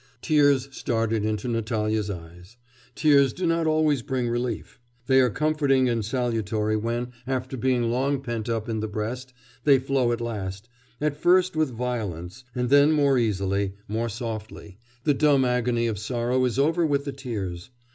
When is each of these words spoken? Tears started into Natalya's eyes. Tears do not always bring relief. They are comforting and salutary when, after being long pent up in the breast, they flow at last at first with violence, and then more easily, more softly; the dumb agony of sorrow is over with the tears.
Tears 0.23 0.67
started 0.75 1.23
into 1.23 1.47
Natalya's 1.47 2.09
eyes. 2.09 2.57
Tears 2.95 3.33
do 3.33 3.45
not 3.45 3.67
always 3.67 4.01
bring 4.01 4.27
relief. 4.29 4.79
They 5.05 5.21
are 5.21 5.29
comforting 5.29 5.87
and 5.87 6.03
salutary 6.03 6.75
when, 6.75 7.09
after 7.27 7.55
being 7.55 7.91
long 7.91 8.19
pent 8.23 8.49
up 8.49 8.67
in 8.67 8.79
the 8.79 8.87
breast, 8.87 9.31
they 9.63 9.77
flow 9.77 10.11
at 10.11 10.19
last 10.19 10.67
at 10.99 11.15
first 11.21 11.55
with 11.55 11.69
violence, 11.69 12.43
and 12.55 12.71
then 12.71 12.91
more 12.93 13.19
easily, 13.19 13.75
more 13.87 14.09
softly; 14.09 14.79
the 15.03 15.13
dumb 15.13 15.45
agony 15.45 15.85
of 15.85 15.99
sorrow 15.99 16.45
is 16.45 16.57
over 16.57 16.83
with 16.83 17.05
the 17.05 17.13
tears. 17.13 17.69